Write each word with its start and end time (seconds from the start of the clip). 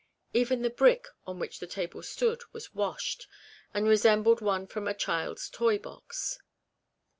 Even 0.33 0.63
the 0.63 0.71
brick 0.71 1.07
on 1.27 1.37
which 1.37 1.59
the 1.59 1.67
table 1.67 2.01
stood 2.01 2.41
was 2.53 2.73
washed, 2.73 3.27
and 3.71 3.87
resembled 3.87 4.41
one 4.41 4.65
from 4.65 4.87
a 4.87 4.95
child's 4.95 5.47
toy 5.47 5.77
box. 5.77 6.39